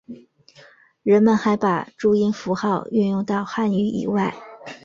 [1.03, 4.33] 人们还把注音符号运用到汉语以外。